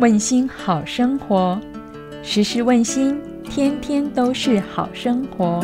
[0.00, 1.60] 问心好生活，
[2.22, 5.60] 时时问心，天天都是好生活。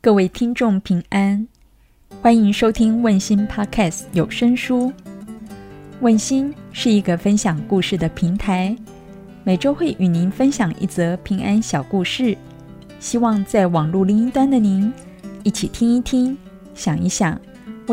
[0.00, 1.44] 各位听众平安，
[2.20, 4.92] 欢迎收听问心 Podcast 有声书。
[6.00, 8.76] 问心是一个分享故事的平台，
[9.42, 12.38] 每周会与您分享一则平安小故事，
[13.00, 14.92] 希望在网络另一端的您
[15.42, 16.38] 一起听一听，
[16.76, 17.36] 想一想。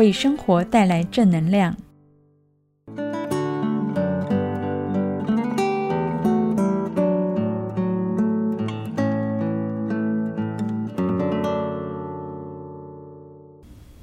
[0.00, 1.76] 为生活带来正能量。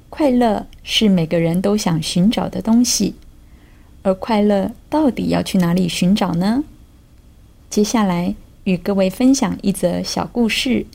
[0.08, 3.16] 快乐是每个人都想寻找的东西，
[4.02, 6.62] 而快乐到底要去哪里寻找呢？
[7.68, 10.86] 接下来与各位分享一则小故事。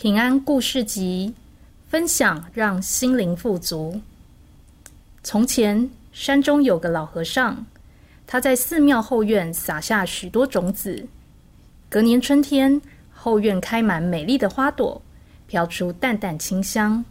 [0.00, 1.34] 平安故事集，
[1.90, 4.00] 分享让心灵富足。
[5.22, 7.66] 从前，山中有个老和尚，
[8.26, 11.06] 他在寺庙后院撒下许多种子。
[11.90, 12.80] 隔年春天，
[13.12, 15.02] 后院开满美丽的花朵，
[15.46, 17.04] 飘出淡淡清香。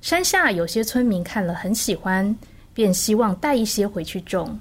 [0.00, 2.36] 山下有些村民看了很喜欢，
[2.74, 4.58] 便希望带一些回去种。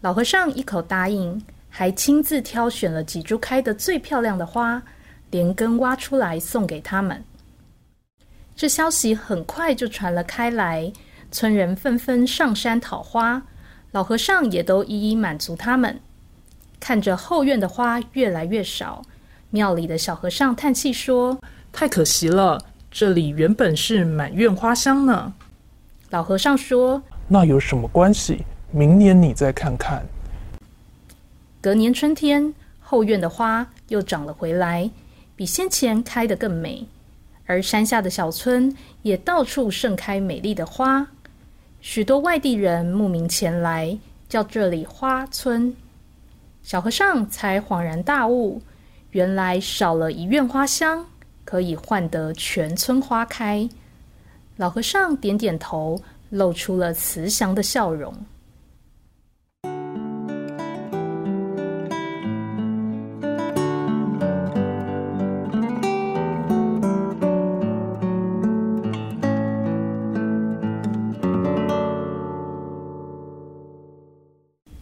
[0.00, 4.82] 老和尚一口答应，还亲自挑选了几株开得最漂亮的花。
[5.30, 7.24] 连根挖出来送给他们。
[8.54, 10.92] 这消息很快就传了开来，
[11.30, 13.42] 村人纷纷上山讨花，
[13.92, 15.98] 老和尚也都一一满足他们。
[16.78, 19.02] 看着后院的花越来越少，
[19.50, 21.38] 庙里的小和尚叹气说
[21.72, 25.32] ：“太可惜了，这里原本是满院花香呢。”
[26.10, 28.44] 老和尚说：“那有什么关系？
[28.72, 30.04] 明年你再看看。”
[31.60, 34.90] 隔年春天，后院的花又长了回来。
[35.40, 36.86] 比先前开得更美，
[37.46, 41.06] 而山下的小村也到处盛开美丽的花，
[41.80, 45.74] 许多外地人慕名前来，叫这里花村。
[46.62, 48.60] 小和尚才恍然大悟，
[49.12, 51.06] 原来少了一院花香，
[51.46, 53.66] 可以换得全村花开。
[54.58, 58.14] 老和尚点点头，露出了慈祥的笑容。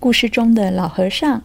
[0.00, 1.42] 故事中的老和尚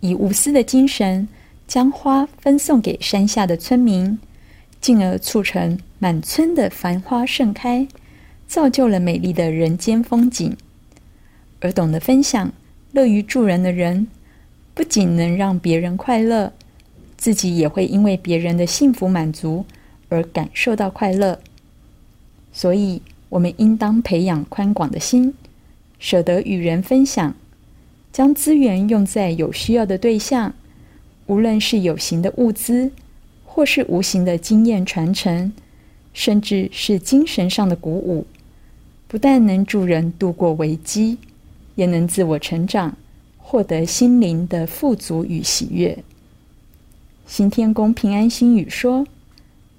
[0.00, 1.28] 以无私的精神，
[1.68, 4.18] 将花分送给山下的村民，
[4.80, 7.86] 进而促成满村的繁花盛开，
[8.48, 10.56] 造就了美丽的人间风景。
[11.60, 12.52] 而懂得分享、
[12.90, 14.08] 乐于助人的人，
[14.74, 16.52] 不仅能让别人快乐，
[17.16, 19.64] 自己也会因为别人的幸福满足
[20.08, 21.38] 而感受到快乐。
[22.52, 25.32] 所以，我们应当培养宽广的心，
[26.00, 27.32] 舍得与人分享。
[28.12, 30.52] 将资源用在有需要的对象，
[31.26, 32.90] 无论是有形的物资，
[33.46, 35.52] 或是无形的经验传承，
[36.12, 38.26] 甚至是精神上的鼓舞，
[39.08, 41.16] 不但能助人度过危机，
[41.74, 42.96] 也能自我成长，
[43.38, 45.98] 获得心灵的富足与喜悦。
[47.26, 49.06] 新天宫平安心语说：“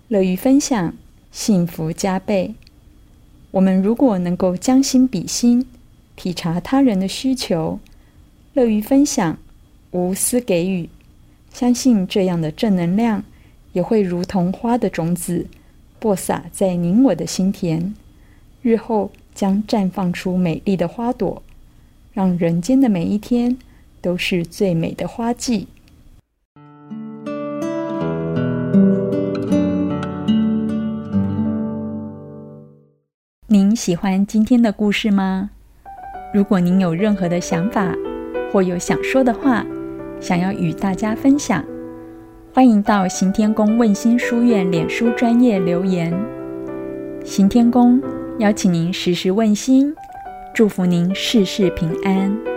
[0.10, 0.96] 乐于分享，
[1.32, 2.56] 幸福加倍。”
[3.52, 5.68] 我们如果能够将心比心，
[6.16, 7.80] 体察他人的需求。
[8.54, 9.36] 乐于分享，
[9.90, 10.88] 无私给予，
[11.52, 13.24] 相信这样的正能量
[13.72, 15.48] 也会如同花的种子，
[16.00, 17.96] 播撒在您我的心田，
[18.62, 21.42] 日后将绽放出美丽的花朵，
[22.14, 23.58] 让人间的每一天
[24.00, 25.68] 都是最美的花季。
[33.48, 35.50] 您喜欢今天的故事吗？
[36.32, 37.96] 如果您有任何的想法，
[38.54, 39.66] 或有想说的话，
[40.22, 41.66] 想要与大家分享，
[42.54, 46.14] 欢迎到行天宫问心书院脸书专业留言。
[47.26, 48.00] 行天宫
[48.38, 49.92] 邀请您时时问心，
[50.54, 52.53] 祝福您事事平安。